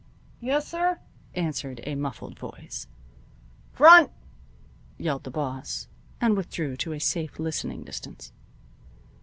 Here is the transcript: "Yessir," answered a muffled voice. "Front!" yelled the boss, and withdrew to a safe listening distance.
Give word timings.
"Yessir," 0.41 0.99
answered 1.35 1.79
a 1.83 1.93
muffled 1.93 2.39
voice. 2.39 2.87
"Front!" 3.71 4.09
yelled 4.97 5.25
the 5.25 5.29
boss, 5.29 5.87
and 6.19 6.35
withdrew 6.35 6.75
to 6.77 6.93
a 6.93 6.99
safe 6.99 7.37
listening 7.37 7.83
distance. 7.83 8.31